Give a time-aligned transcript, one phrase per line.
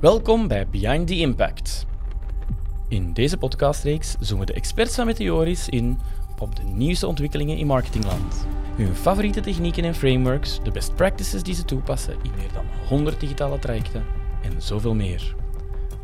[0.00, 1.86] Welkom bij Behind the Impact.
[2.88, 5.98] In deze podcastreeks zoomen de experts van Meteoris in
[6.38, 8.46] op de nieuwste ontwikkelingen in marketingland.
[8.74, 13.20] Hun favoriete technieken en frameworks, de best practices die ze toepassen in meer dan 100
[13.20, 14.04] digitale trajecten
[14.42, 15.34] en zoveel meer.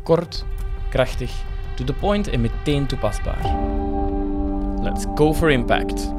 [0.03, 0.45] Kort,
[0.89, 1.43] krachtig,
[1.75, 3.55] to the point en meteen toepasbaar.
[4.81, 6.13] Let's go for impact.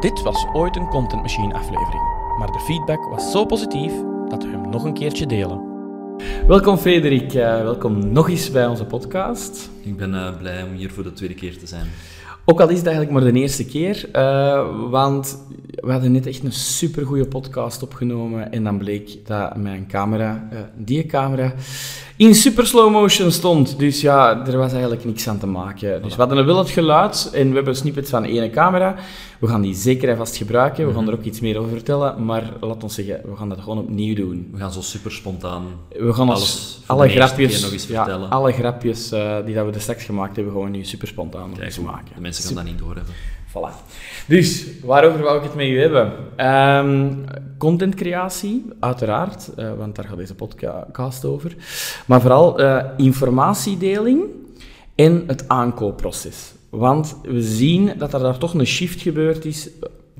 [0.00, 2.02] Dit was ooit een Content Machine aflevering,
[2.38, 3.92] maar de feedback was zo positief
[4.28, 5.69] dat we hem nog een keertje delen.
[6.46, 9.70] Welkom Frederik, uh, welkom nog eens bij onze podcast.
[9.82, 11.86] Ik ben uh, blij om hier voor de tweede keer te zijn.
[12.44, 16.44] Ook al is het eigenlijk maar de eerste keer, uh, want we hadden net echt
[16.44, 21.54] een supergoeie podcast opgenomen en dan bleek dat mijn camera, die camera,
[22.20, 23.78] in super slow motion stond.
[23.78, 26.02] Dus ja, er was eigenlijk niks aan te maken.
[26.02, 28.94] Dus we hadden wel het geluid en we hebben snippets van één camera.
[29.38, 30.86] We gaan die zeker en vast gebruiken.
[30.86, 32.24] We gaan er ook iets meer over vertellen.
[32.24, 34.48] Maar laat ons zeggen, we gaan dat gewoon opnieuw doen.
[34.52, 38.28] We gaan zo super spontaan we gaan alles alle grapjes, nog eens vertellen.
[38.28, 41.50] Ja, alle grapjes uh, die dat we er straks gemaakt hebben, gewoon nu super spontaan
[41.84, 42.14] maken.
[42.14, 43.14] De mensen gaan dat niet doorhebben.
[43.48, 43.72] Voilà.
[44.26, 46.12] Dus, waarover wou ik het met u hebben?
[46.36, 47.24] Um,
[47.60, 51.56] contentcreatie, uiteraard, uh, want daar gaat deze podcast over.
[52.06, 54.22] Maar vooral uh, informatiedeling
[54.94, 56.52] en het aankoopproces.
[56.70, 59.68] Want we zien dat er daar toch een shift gebeurd is,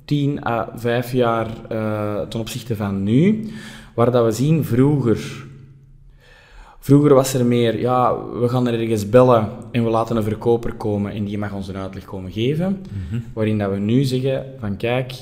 [0.05, 3.51] 10 à 5 jaar uh, ten opzichte van nu,
[3.95, 5.49] waar dat we zien vroeger
[6.83, 10.75] Vroeger was er meer, ja, we gaan er ergens bellen en we laten een verkoper
[10.75, 12.85] komen en die mag ons een uitleg komen geven.
[13.09, 13.21] Mhm.
[13.33, 15.13] Waarin dat we nu zeggen van kijk,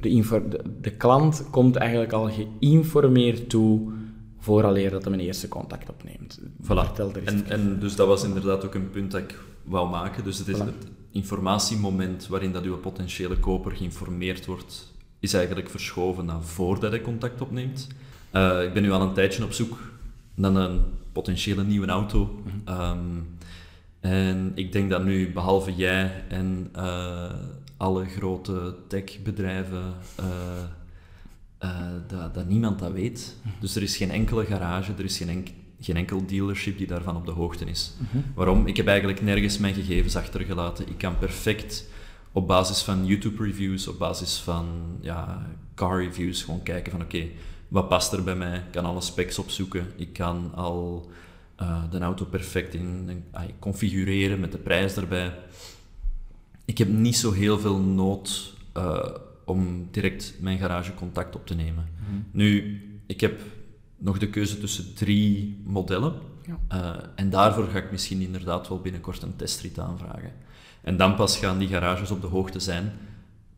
[0.00, 3.92] de, de, de, klant komt eigenlijk al geïnformeerd toe
[4.38, 6.40] vooraleer dat hij een eerste contact opneemt.
[6.62, 7.00] Voilà.
[7.24, 10.24] En, en dus dat was inderdaad ook een punt dat ik wou maken.
[10.24, 16.24] Dus het is het informatiemoment waarin dat uw potentiële koper geïnformeerd wordt, is eigenlijk verschoven
[16.24, 17.86] naar voordat hij contact opneemt.
[18.32, 19.78] Uh, ik ben nu al een tijdje op zoek
[20.34, 20.80] dan een
[21.12, 22.40] potentiële nieuwe auto.
[22.44, 22.56] Mhm.
[22.64, 22.98] Ehm,
[24.00, 27.32] en ik denk dat nu, behalve jij en uh,
[27.78, 30.26] alle grote techbedrijven, uh,
[31.64, 31.70] uh,
[32.08, 33.36] dat, dat, niemand dat weet.
[33.60, 35.48] Dus er is geen enkele garage, er is geen,
[35.80, 37.92] geen enkel dealership die daarvan op de hoogte is.
[37.98, 38.18] Mhm.
[38.34, 38.66] Waarom?
[38.66, 40.88] Ik heb eigenlijk nergens mijn gegevens achtergelaten.
[40.88, 41.88] Ik kan perfect
[42.32, 44.66] op basis van YouTube-reviews, op basis van
[45.00, 47.26] ja, car-reviews, gewoon kijken van oké,
[47.68, 48.56] wat past er bij mij?
[48.56, 49.86] Ik kan alle specs opzoeken.
[49.96, 51.10] Ik kan al
[51.60, 55.34] uh, de auto perfect in, uh, configureren met de prijs erbij.
[56.68, 59.04] Ik heb niet zo heel veel nood uh,
[59.44, 61.88] om direct mijn garage contact op te nemen.
[62.00, 62.20] Mhm.
[62.30, 63.40] Nu, ik heb
[63.96, 66.12] nog de keuze tussen drie modellen.
[66.46, 66.58] Ja.
[66.72, 70.32] Uh, en daarvoor ga ik misschien inderdaad wel binnenkort een testrit aanvragen.
[70.82, 72.92] En dan pas gaan die garages op de hoogte zijn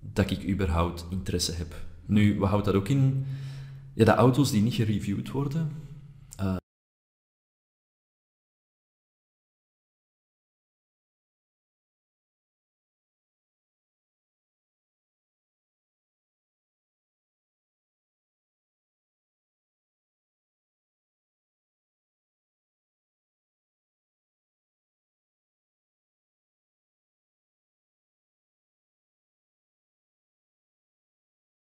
[0.01, 1.75] dat ik überhaupt interesse heb.
[2.07, 3.27] Nu, wat houdt dat ook in?
[3.93, 5.71] Ja, de auto's die niet gereviewd worden.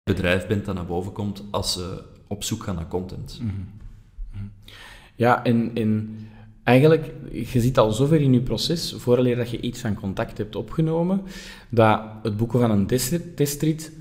[0.04, 3.38] Bedrijf bent dat naar boven komt als ze op zoek gaan naar content.
[3.42, 3.52] Mhm.
[4.32, 4.44] Mhm.
[5.14, 6.18] Ja, en, en
[6.64, 10.56] eigenlijk, je zit al zover in je proces, vooraleer dat je iets van contact hebt
[10.56, 11.22] opgenomen,
[11.68, 12.86] dat het boeken van een
[13.34, 13.92] testrit,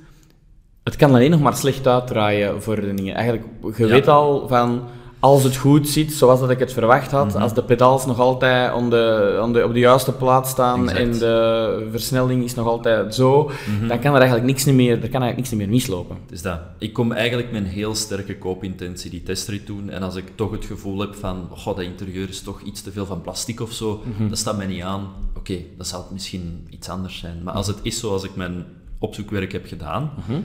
[0.84, 3.16] het kan alleen nog maar slecht uitdraaien voor de dingen.
[3.16, 4.84] Eigenlijk, je weet al van
[5.22, 7.42] als het goed zit, zoals dat ik het verwacht had, mhm.
[7.42, 11.12] als de pedals nog altijd on de, on de, op de juiste plaats staan en
[11.12, 13.88] de versnelling is nog altijd zo, mhm.
[13.88, 16.18] dan kan er eigenlijk niks meer, er kan eigenlijk niks meer mislopen.
[16.28, 16.60] Dus dat.
[16.78, 20.52] Ik kom eigenlijk met een heel sterke koopintentie die testrit doen en als ik toch
[20.52, 23.72] het gevoel heb van, god, dat interieur is toch iets te veel van plastic of
[23.72, 25.02] zo, mm dat staat mij niet aan.
[25.30, 27.44] Oké, okay, dat zal misschien iets anders zijn.
[27.44, 28.66] Maar als het is zoals ik mijn
[29.00, 30.42] opzoekwerk heb gedaan, mhm.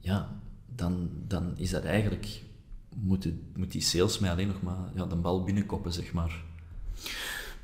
[0.00, 0.28] ja,
[0.76, 2.44] dan, dan is dat eigenlijk
[3.02, 6.44] moet, moet die sales mij alleen nog maar ja, de bal binnenkoppen, zeg maar.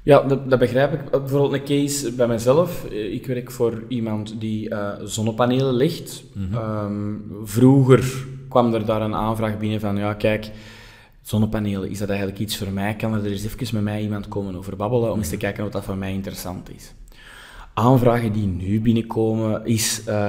[0.02, 1.10] Ja, dat, dat, begrijp ik.
[1.10, 2.84] Bijvoorbeeld een case bij mezelf.
[2.90, 6.24] Ik werk voor iemand die uh, zonnepanelen legt.
[6.34, 6.54] Mhm.
[6.54, 10.50] Ehm, vroeger kwam er daar een aanvraag binnen van, ja kijk,
[11.22, 12.96] zonnepanelen, is dat eigenlijk iets voor mij?
[12.96, 15.44] Kan er eens even met mij iemand komen over babbelen om eens te mhm.
[15.44, 16.92] kijken wat dat voor mij interessant is?
[17.74, 20.26] Aanvragen die nu binnenkomen is, uh,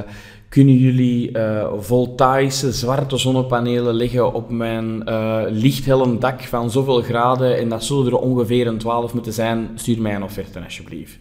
[0.50, 7.58] kunnen jullie uh, voltaïsche zwarte zonnepanelen leggen op mijn uh, lichthelm dak van zoveel graden
[7.58, 11.20] en dat zullen er ongeveer een 12 moeten zijn, stuur mij een offerte alsjeblieft.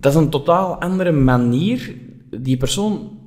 [0.00, 1.94] Dat is een totaal andere manier.
[2.30, 3.18] Die persoon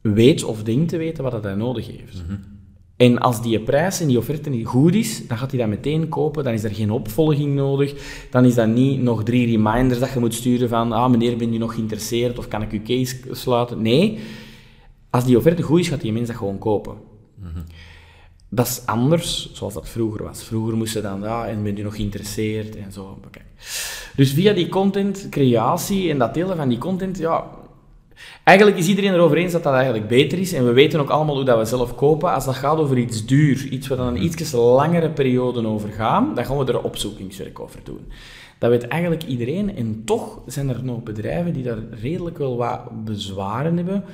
[0.00, 2.22] weet of denkt te weten wat hij nodig heeft.
[2.26, 2.53] Mhm.
[2.96, 6.08] En als die prijs en die offerte niet goed is, dan gaat hij dat meteen
[6.08, 6.44] kopen.
[6.44, 7.94] Dan is er geen opvolging nodig.
[8.30, 11.52] Dan is dat niet nog drie reminders dat je moet sturen van ah, meneer, ben
[11.52, 13.82] je nog geïnteresseerd of kan ik uw case sluiten?
[13.82, 14.18] Nee,
[15.10, 16.96] als die offerte goed is, gaat die mens dat gewoon kopen.
[18.48, 20.44] Dat is anders zoals dat vroeger was.
[20.44, 23.18] Vroeger moesten dan, ja, en ben je nog geïnteresseerd en zo.
[23.30, 23.44] Kijk.
[24.16, 27.50] Dus via die content, creatie en dat delen van die content, ja,
[28.44, 30.52] Eigenlijk is iedereen erover eens dat dat eigenlijk beter is.
[30.52, 32.32] En we weten ook allemaal hoe dat we zelf kopen.
[32.32, 36.34] Als dat gaat over iets duur, iets waar dan een iets langere periode over gaan,
[36.34, 38.12] dan gaan we er opzoekingswerk over doen.
[38.58, 39.76] Dat weet eigenlijk iedereen.
[39.76, 44.04] En toch zijn er nog bedrijven die daar redelijk wel wat bezwaren hebben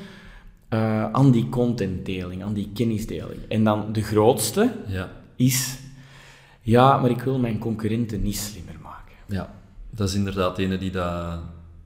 [0.71, 3.41] uh, aan die contentdeling, aan die kennisdeling.
[3.49, 5.11] En dan de grootste ja.
[5.37, 5.79] is,
[6.61, 9.15] ja, maar ik wil mijn concurrenten niet slimmer maken.
[9.27, 9.55] Ja,
[9.91, 11.39] dat is inderdaad ene die dat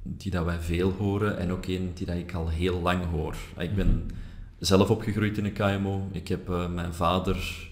[0.07, 3.37] die dat wij veel horen en ook een die dat ik al heel lang hoor.
[3.59, 4.11] Ik ben
[4.59, 6.09] zelf opgegroeid in een KMO.
[6.13, 7.69] Ik heb uh, mijn vader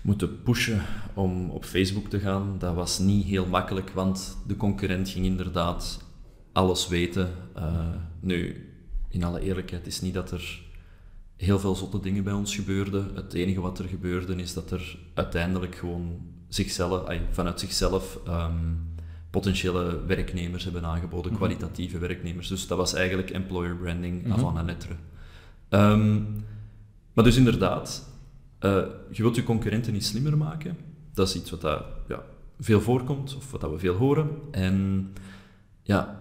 [0.00, 0.82] moeten pushen
[1.14, 2.56] om op Facebook te gaan.
[2.58, 6.04] Dat was niet heel makkelijk, want de concurrent ging inderdaad
[6.52, 7.30] alles weten.
[7.56, 7.88] Uh,
[8.20, 8.70] nu,
[9.08, 10.62] in alle eerlijkheid is niet dat er
[11.36, 13.10] heel veel zotte dingen bij ons gebeurden.
[13.14, 18.94] Het enige wat er gebeurde is dat er uiteindelijk gewoon zichzelf, vanuit zichzelf um,
[19.36, 21.40] potentiële werknemers hebben aangeboden, mhm.
[21.40, 22.48] kwalitatieve werknemers.
[22.48, 24.32] Dus dat was eigenlijk employer branding mm -hmm.
[24.32, 24.94] avant la lettre.
[25.68, 26.22] Ehm,
[27.12, 28.08] maar dus inderdaad,
[28.60, 30.76] uh, je wilt je concurrenten niet slimmer maken.
[31.12, 32.22] Dat is iets wat dat, ja,
[32.60, 34.28] veel voorkomt, of wat dat we veel horen.
[34.50, 35.08] En
[35.82, 36.20] ja,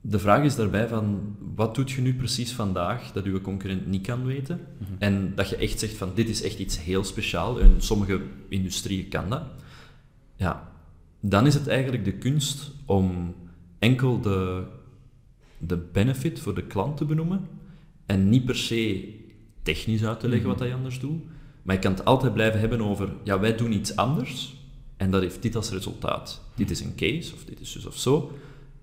[0.00, 4.06] de vraag is daarbij van, wat doet je nu precies vandaag dat je concurrent niet
[4.06, 4.60] kan weten?
[4.78, 4.92] Mhm.
[4.98, 7.60] En dat je echt zegt van, dit is echt iets heel speciaal.
[7.60, 9.42] En sommige industrieën kan dat.
[10.36, 10.71] Ja,
[11.24, 13.34] dan is het eigenlijk de kunst om
[13.78, 14.64] enkel de,
[15.58, 17.48] de benefit voor de klant te benoemen
[18.06, 19.08] en niet per se
[19.62, 20.66] technisch uit te leggen wat mhm.
[20.66, 21.22] hij anders doet.
[21.62, 24.54] Maar je kan het altijd blijven hebben over, ja, wij doen iets anders
[24.96, 26.40] en dat heeft dit als resultaat.
[26.54, 28.32] Dit is een case, of dit is dus of zo.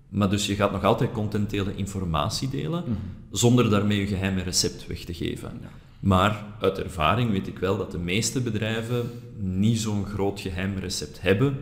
[0.08, 2.94] Maar dus je gaat nog altijd content delen, informatie delen, mhm.
[3.30, 5.60] zonder daarmee je geheime recept weg te geven.
[6.00, 11.20] Maar uit ervaring weet ik wel dat de meeste bedrijven niet zo'n groot geheim recept
[11.20, 11.58] hebben,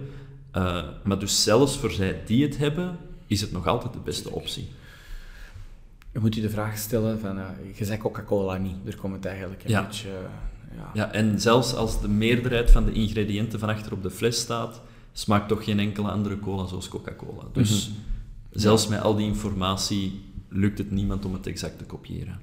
[0.57, 4.31] uh, maar dus zelfs voor zij die het hebben, is het nog altijd de beste
[4.31, 4.69] optie.
[6.13, 9.25] Je moet je de vraag stellen van, uh, je zegt Coca-Cola niet, daar komt het
[9.25, 10.09] eigenlijk een beetje...
[10.77, 10.91] ja.
[10.95, 14.81] ja, en zelfs als de meerderheid van de ingrediënten van achter op de fles staat,
[15.13, 17.43] smaakt toch geen enkele andere cola zoals Coca-Cola.
[17.53, 17.99] Dus mhm.
[18.51, 22.41] zelfs met al die informatie lukt het niemand om het exact te kopiëren.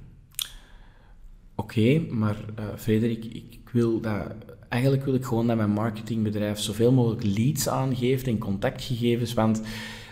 [1.56, 4.32] Oké, maar uh, Frederik, ik wil dat
[4.76, 9.34] eigenlijk wil ik gewoon dat mijn marketingbedrijf zoveel mogelijk leads aangeeft en contactgegevens.
[9.34, 9.62] Want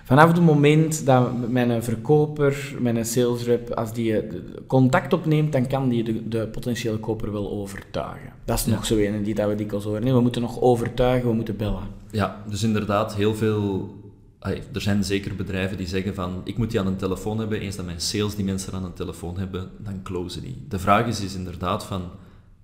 [0.03, 5.89] vanaf het moment dat mijn verkoper, mijn salesrep, als die eh, contact opneemt, dan kan
[5.89, 8.33] die de, de potentiële koper wel overtuigen.
[8.45, 10.03] Dat is nog zo een die dat we dikwijls horen.
[10.03, 11.83] Nee, we moeten nog overtuigen, we moeten bellen.
[12.11, 13.91] Ja, dus inderdaad, heel veel
[14.73, 17.75] er zijn zeker bedrijven die zeggen van, ik moet die aan een telefoon hebben, eens
[17.75, 20.65] dat mijn sales die mensen aan een telefoon hebben, dan closen die.
[20.69, 22.01] De vraag is, is inderdaad van,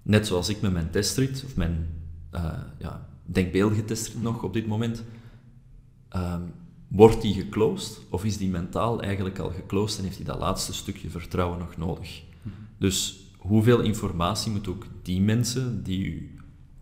[0.09, 1.87] net zoals ik met mijn testrit, of mijn
[2.35, 5.03] uh, ja, denkbeeldige testrit nog op dit moment,
[6.15, 6.53] um,
[6.87, 10.73] wordt die geclosed of is die mentaal eigenlijk al geclosed en heeft hij dat laatste
[10.73, 12.23] stukje vertrouwen nog nodig?
[12.77, 16.35] Dus hoeveel informatie moet ook die mensen die u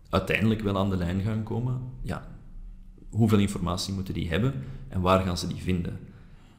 [0.08, 2.28] uiteindelijk wel aan de lijn gaan komen, ja,
[3.10, 4.54] hoeveel informatie moeten die hebben
[4.88, 5.98] en waar gaan ze die vinden?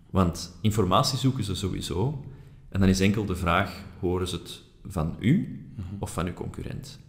[0.09, 2.23] Want informatie zoeken ze sowieso
[2.69, 5.63] en dan is enkel de vraag, horen ze het van u
[5.99, 6.99] of van uw concurrent?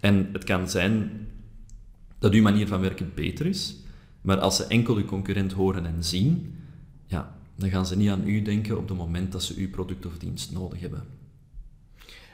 [0.00, 1.10] En het kan zijn
[2.18, 3.76] dat uw manier van werken beter is,
[4.20, 6.54] maar als ze enkel uw concurrent horen en zien,
[7.06, 10.06] ja, dan gaan ze niet aan u denken op het moment dat ze uw product
[10.06, 11.04] of dienst nodig hebben.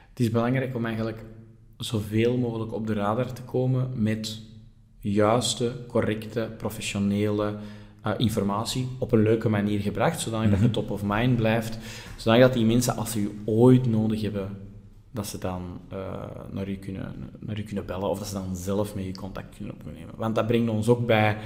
[0.08, 1.24] Het is belangrijk om eigenlijk
[1.76, 4.40] zoveel mogelijk op de radar te komen met
[5.00, 7.56] juiste, correcte, professionele
[8.06, 10.62] uh, informatie op een leuke manier gebracht, zodat mm -hmm.
[10.62, 11.78] je top of mind blijft,
[12.16, 14.67] zodat die mensen, als ze u ooit nodig hebben,
[15.18, 15.98] dat ze dan uh,
[16.50, 19.56] naar, u kunnen, naar u kunnen bellen of dat ze dan zelf met je contact
[19.56, 20.14] kunnen opnemen.
[20.16, 21.36] Want dat brengt ons ook bij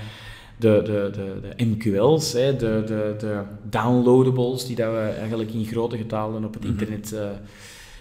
[0.59, 5.65] de, de, de, de MQL's, hè, de, de, de downloadables, die dat we eigenlijk in
[5.65, 6.73] grote getalen op het mhm.
[6.73, 7.21] internet uh,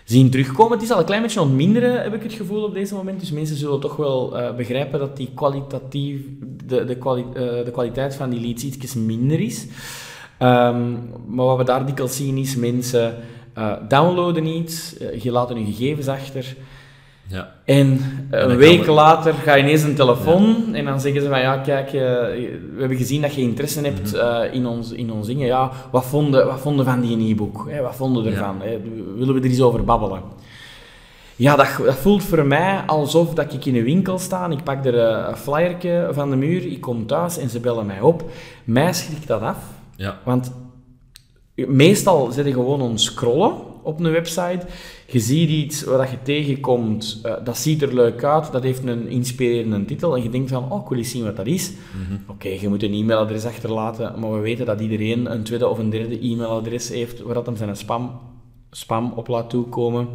[0.03, 0.73] zien terugkomen.
[0.73, 3.19] Het is al een klein beetje ontminderen, heb ik het gevoel op deze moment.
[3.19, 6.21] Dus mensen zullen toch wel uh, begrijpen dat die kwalitatief,
[6.65, 9.67] de, de, kwali de kwaliteit van die leads iets minder is.
[10.39, 13.15] Um, maar wat we daar dikwijls zien is mensen
[13.57, 16.55] uh, downloaden iets, uh, je laat je gegevens achter.
[17.27, 17.53] Ja.
[17.65, 21.57] En een week later ga je ineens een telefoon en dan zeggen ze van ja,
[21.57, 24.53] kijk, uh, we hebben gezien dat je interesse hebt mhm.
[24.53, 25.47] in, ons, in ons dingen.
[25.47, 27.69] Ja, wat vonden, wat vonden van die e-book?
[27.81, 28.55] Wat vonden we ervan?
[28.63, 28.77] Ja.
[29.17, 30.21] Willen we er eens over babbelen?
[31.41, 34.49] Ja, dat, dat voelt voor mij alsof dat ik in een winkel sta.
[34.49, 37.85] Ik pak er eh, een flyertje van de muur, ik kom thuis en ze bellen
[37.85, 38.23] mij op.
[38.63, 39.57] Mij schrikt dat af.
[39.95, 40.17] Ja.
[40.23, 40.51] Want
[41.67, 43.53] meestal zit je gewoon aan het scrollen
[43.83, 44.65] op een website.
[45.07, 49.07] Je ziet iets waar je tegenkomt, uh, dat ziet er leuk uit, dat heeft een
[49.07, 51.73] inspirerende titel en je denkt van, oh, ik wil eens zien wat dat is.
[52.27, 55.89] Oké, je moet een e-mailadres achterlaten, maar we weten dat iedereen een tweede of een
[55.89, 58.19] derde e-mailadres heeft waar dat hem zijn spam,
[58.71, 60.07] spam op laat toekomen.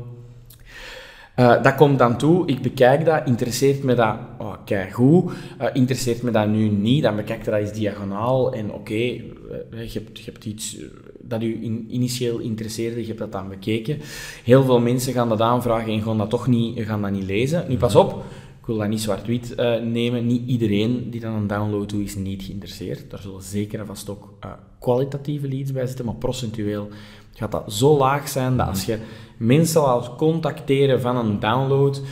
[1.36, 5.66] Uh, dat komt dan toe, ik bekijk dat, interesseert me dat, oh, kijk goed, uh,
[5.72, 9.24] interesseert me dat nu niet, dan bekijk je dat eens diagonaal en oké, okay,
[9.72, 10.76] uh, je, hebt, je hebt iets
[11.20, 13.98] dat u in, initieel interesseerde, je hebt dat dan bekeken.
[14.44, 17.64] Heel veel mensen gaan dat aanvragen en gaan dat toch niet, gaan dat niet lezen.
[17.68, 18.24] Nu pas op,
[18.60, 22.42] ik wil dat niet zwart-wit nemen, niet iedereen die dan een download doet is niet
[22.42, 23.10] geïnteresseerd.
[23.10, 24.34] Daar zullen zeker en vast ook
[24.78, 26.88] kwalitatieve leads bij zitten, maar procentueel
[27.32, 28.98] gaat dat zo laag zijn dat als je
[29.36, 32.02] mensen laat contacteren van een download,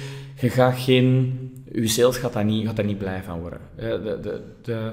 [0.41, 1.39] je gaat geen...
[1.73, 3.59] Je sales gaat daar niet, gaat daar niet blij van worden.
[3.77, 4.93] De, de, de,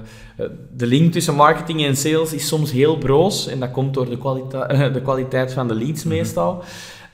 [0.76, 4.18] de link tussen marketing en sales is soms heel broos en dat komt door de,
[4.18, 6.64] kwalita de kwaliteit van de leads meestal.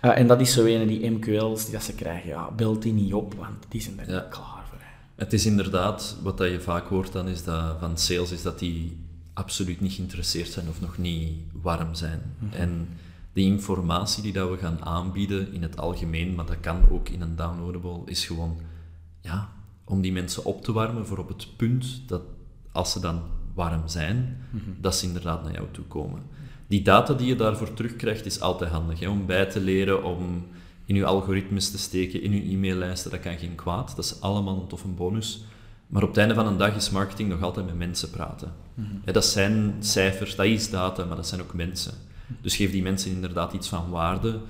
[0.03, 2.29] Uh, en dat is zo een die MQL's die dat ze krijgen.
[2.29, 4.15] Ja, beeld die niet op, want die zijn er ja.
[4.15, 4.79] niet klaar voor.
[5.15, 8.59] Het is inderdaad, wat dat je vaak hoort dan is dat van sales, is dat
[8.59, 8.97] die
[9.33, 12.23] absoluut niet geïnteresseerd zijn of nog niet warm zijn.
[12.39, 12.61] Mm -hmm.
[12.61, 12.89] En
[13.39, 17.21] de informatie die dat we gaan aanbieden in het algemeen, maar dat kan ook in
[17.21, 18.61] een downloadable, is gewoon
[19.21, 19.49] ja,
[19.85, 22.23] om die mensen op te warmen voor op het punt dat
[22.73, 23.23] als ze dan
[23.55, 24.17] warm zijn,
[24.51, 24.77] mm -hmm.
[24.81, 26.23] dat ze inderdaad naar jou toe komen.
[26.67, 30.47] Die data die je daarvoor terugkrijgt is altijd handig, hè, om bij te leren, om
[30.85, 33.97] in je algoritmes te steken, in je e-maillijsten, dat kan geen kwaad.
[33.97, 35.45] Dat is allemaal een toffe bonus.
[35.87, 38.53] Maar op het einde van een dag is marketing nog altijd met mensen praten.
[38.75, 39.03] Mm -hmm.
[39.05, 41.95] ja, dat zijn cijfers, dat is data, maar dat zijn ook mensen.
[42.41, 44.41] Dus geef die mensen inderdaad iets van waarde.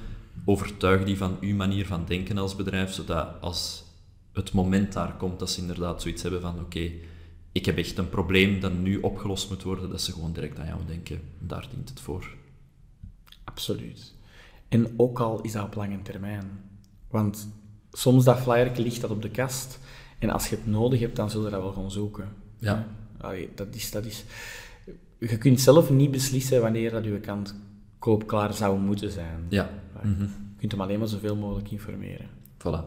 [0.44, 3.85] Overtuig die van uw manier van denken als bedrijf, zodat als
[4.32, 6.90] het moment daar komt dat ze inderdaad zoiets hebben van oké,
[7.52, 10.66] ik heb echt een probleem dat nu opgelost moet worden, dat ze gewoon direct aan
[10.66, 11.20] jou denken.
[11.38, 12.35] Daar dient het voor.
[13.44, 14.14] Absoluut.
[14.68, 16.44] En ook al is dat op lange termijn.
[17.11, 17.49] Want
[17.92, 19.78] soms dat flyer ligt dat op de kast
[20.18, 22.28] en als je het nodig hebt, dan zul je dat wel gaan zoeken.
[22.58, 22.87] Ja.
[23.18, 23.90] Allee, dat is...
[23.90, 24.25] Dat is
[25.18, 27.54] je kunt zelf niet beslissen wanneer dat je kant
[28.09, 29.47] koopklaar zou moeten zijn.
[29.49, 29.71] Ja.
[30.03, 30.27] Mm -hmm.
[30.27, 32.27] Je kunt hem alleen maar zoveel mogelijk informeren.
[32.59, 32.83] Voilà.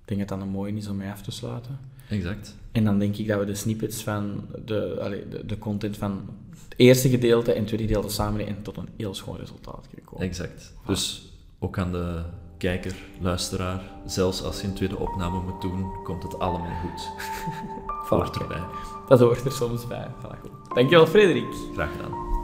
[0.00, 1.78] Ik denk dat dat een mooi is om mee af te sluiten.
[2.08, 2.56] Exact.
[2.72, 6.28] En dan denk ik dat we de snippets van de, allee, de, de, content van
[6.50, 10.06] het eerste gedeelte en het tweede gedeelte samen en tot een heel schoon resultaat kunnen
[10.06, 10.26] komen.
[10.26, 10.72] Exact.
[10.72, 10.86] Voilà.
[10.86, 12.22] Dus ook aan de
[12.56, 17.08] kijker, luisteraar, zelfs als je een tweede opname moet doen, komt het allemaal goed.
[18.08, 18.62] Hoort erbij.
[19.08, 20.06] Dat hoort er soms bij.
[20.18, 20.74] Voilà, goed.
[20.74, 21.54] Dankjewel, Frederik.
[21.74, 22.39] Graag gedaan.